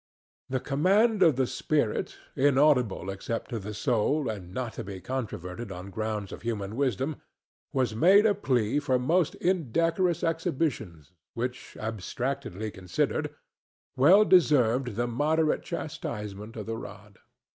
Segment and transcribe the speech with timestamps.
[0.49, 5.71] The command of the Spirit, inaudible except to the soul and not to be controverted
[5.71, 7.21] on grounds of human wisdom,
[7.71, 13.35] was made a plea for most indecorous exhibitions which, abstractedly considered,
[13.95, 17.19] well deserved the moderate chastisement of the rod.